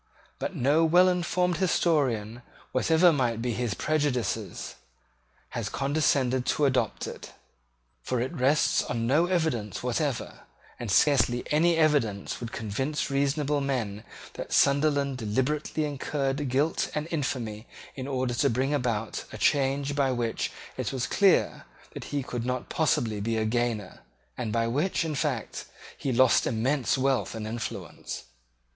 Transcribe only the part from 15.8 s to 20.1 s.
incurred guilt and infamy in order to bring about a change